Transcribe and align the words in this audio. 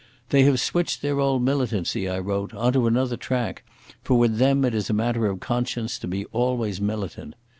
"They 0.29 0.41
have 0.45 0.59
switched 0.59 1.03
their 1.03 1.19
old 1.19 1.43
militancy," 1.43 2.09
I 2.09 2.17
wrote, 2.17 2.55
"on 2.55 2.73
to 2.73 2.87
another 2.87 3.17
track, 3.17 3.63
for 4.01 4.17
with 4.17 4.39
them 4.39 4.65
it 4.65 4.73
is 4.73 4.89
a 4.89 4.93
matter 4.93 5.27
of 5.27 5.39
conscience 5.41 5.99
to 5.99 6.07
be 6.07 6.25
always 6.31 6.81
militant." 6.81 7.35